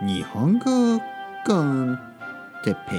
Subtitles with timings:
[0.00, 1.00] 日本語
[1.44, 1.98] コン
[2.62, 2.98] テペ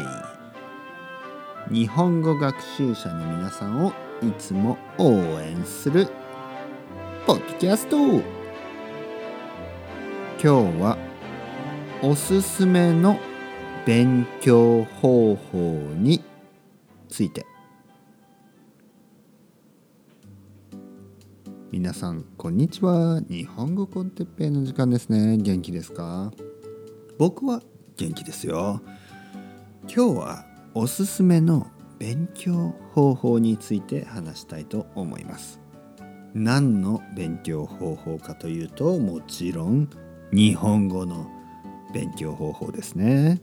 [1.71, 1.73] イ。
[1.73, 6.09] 日本語学習者の皆さんをいつも応援する
[7.25, 7.97] ポッドキャスト。
[7.97, 8.21] 今
[10.41, 10.47] 日
[10.81, 10.97] は
[12.03, 13.17] おすすめの
[13.85, 15.57] 勉強方法
[15.95, 16.21] に
[17.07, 17.45] ついて。
[21.71, 23.21] 皆さんこんにちは。
[23.21, 25.37] 日本語コンテッペイの時間ですね。
[25.37, 26.33] 元気ですか？
[27.19, 27.61] 僕は
[27.97, 28.81] 元気ですよ。
[29.93, 31.67] 今日はおすすめの
[31.99, 35.59] 勉強方法について話したいと思います。
[36.33, 39.89] 何の勉強方法かというともちろん
[40.31, 41.29] 日本語の
[41.93, 43.41] 勉強方法ですね。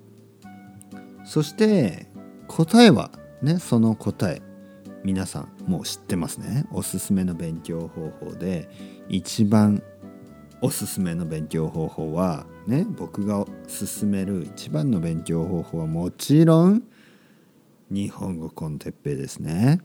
[1.26, 2.08] そして
[2.48, 3.10] 答えは
[3.42, 4.40] ねその答え。
[5.04, 6.64] 皆さんもう知ってますね。
[6.72, 8.70] おすすめの勉強方法で
[9.10, 9.82] 一番
[10.62, 16.82] おすすめの勉強方法はね僕が勧める一番の勉強方法はもちろん
[17.90, 19.80] 日本語コンテッペですね。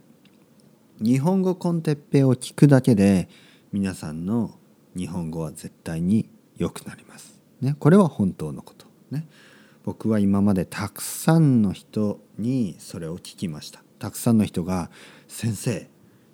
[1.00, 3.28] 日本語コンテッペを聞くだけで
[3.72, 4.58] 皆さんの
[4.96, 7.38] 日本語は絶対に良くなります。
[7.60, 8.86] ねこれは本当のこと。
[9.10, 9.28] ね
[9.84, 13.82] 僕は今までたくさんの人にそれを聞きました。
[13.98, 14.90] たくさんの人が
[15.28, 15.88] 「先生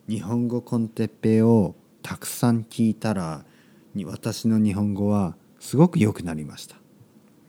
[0.09, 3.44] 日本語コンテッペをたくさん聞いたら
[4.04, 6.77] 私の日本語はすごく良くなりました」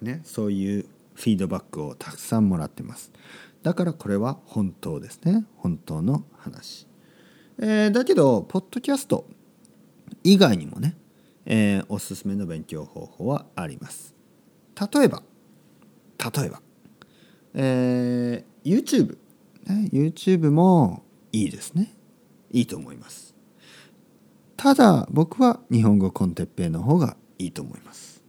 [0.01, 3.11] ね、そういうフィードバックをたくさんもらってます。
[3.63, 5.45] だからこれは本当ですね。
[5.57, 6.87] 本当の話、
[7.57, 9.27] えー、だけどポッドキャスト
[10.23, 10.95] 以外にもね、
[11.45, 14.15] えー、おすすめの勉強方法はあります。
[14.93, 15.23] 例えば
[16.17, 16.61] 例えば、
[17.53, 19.17] えー、YouTube
[19.67, 21.93] ね、YouTube もいいですね。
[22.51, 23.35] いいと思います。
[24.59, 28.21] ただ僕は日本語コンテッペイの方がいいと思います、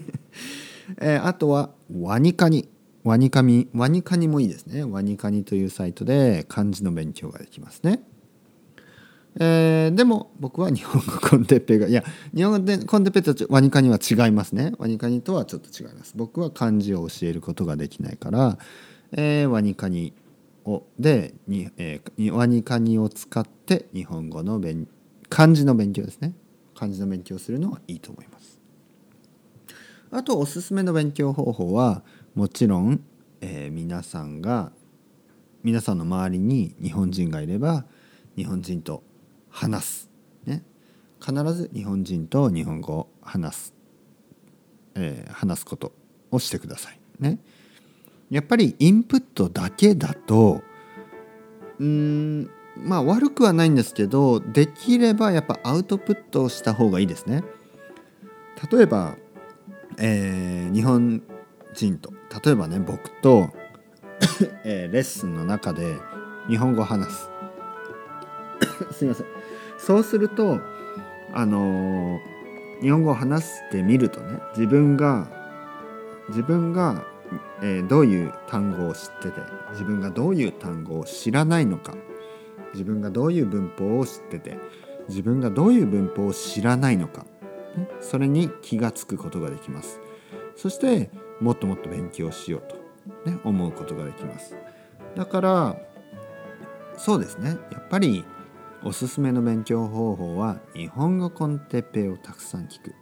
[1.00, 2.68] えー、あとはワニカニ。
[3.04, 4.82] ワニカミワニカニもいいですね。
[4.82, 8.02] ワニカニというサイトで漢字の勉強ができますね。
[9.38, 12.02] えー、でも僕は日本語コンテッペイがいや
[12.34, 14.72] 日本語コンテッペイとワニカニは違いますね。
[14.78, 16.12] ワニカニとはちょっと違います。
[16.16, 18.58] 僕は漢字を教えることができないから、
[19.12, 20.12] えー、ワニカニ
[20.66, 24.88] をでに、えー、ワニカニを使って日本語の勉
[25.28, 26.34] 漢字の勉強ですね。
[26.74, 28.60] 漢字の勉強するのはいいと思います。
[30.10, 32.02] あとおすすめの勉強方法は
[32.34, 33.00] もちろん、
[33.40, 34.72] えー、皆さんが
[35.62, 37.86] 皆さんの周りに日本人がいれば
[38.36, 39.02] 日本人と
[39.50, 40.10] 話す、
[40.44, 40.62] ね、
[41.20, 43.74] 必ず日本人と日本語を話す、
[44.94, 45.92] えー、話すこと
[46.30, 47.00] をしてください。
[47.18, 47.38] ね。
[48.30, 50.62] やっぱりインプットだけだと
[51.78, 57.42] うんまあ悪くはないんですけどできればやっぱアウトプットをした方がいいですね。
[58.70, 59.16] 例えば、
[59.98, 61.22] えー、日本
[61.74, 62.12] 人と
[62.44, 63.50] 例えばね僕と
[64.64, 65.96] えー、レッスンの中で
[66.48, 67.30] 日本語を話す。
[68.92, 69.26] すいません。
[69.78, 70.58] そうすると
[71.34, 75.28] あのー、日本語を話してみるとね自分が
[76.28, 77.04] 自分が
[77.62, 79.40] えー、どういう単語を知ってて
[79.72, 81.94] 自分がどういう単語を知らないのか。
[82.72, 84.58] 自分がどういう文法を知ってて
[85.08, 87.26] 自分がどういう文法を知らないのか、
[88.00, 90.00] それに気が付くことができます。
[90.56, 94.56] そしてもっともっと勉強しようと、ね、思うことができます。
[95.14, 95.76] だから
[96.96, 97.58] そうですね。
[97.70, 98.24] やっぱり
[98.82, 102.94] おすすめの勉強方法は日本語 con Teppei をたくさん聞く。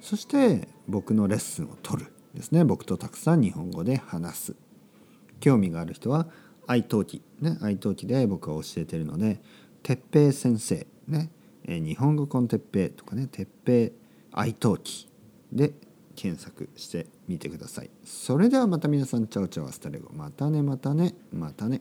[0.00, 2.64] そして僕のレッスンを取るですね。
[2.64, 4.56] 僕とたくさん日本語で話す。
[5.40, 6.28] 興味がある人は
[6.66, 9.40] italki ね italki で僕は教えてるので
[9.82, 11.30] 鉄平先生ね、
[11.64, 13.92] 日本語 con Teppei とかね鉄平
[14.32, 15.08] italki
[15.52, 15.72] で
[16.16, 17.90] 検索してみてください。
[18.04, 20.10] それではまた皆さんチャオチャオ hasta luego。
[20.12, 21.80] またねまたねまたね。